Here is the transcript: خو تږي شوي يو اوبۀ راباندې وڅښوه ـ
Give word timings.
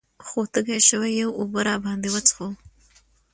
خو 0.25 0.39
تږي 0.53 0.79
شوي 0.89 1.11
يو 1.21 1.29
اوبۀ 1.39 1.59
راباندې 1.67 2.09
وڅښوه 2.13 2.49
ـ 2.55 2.59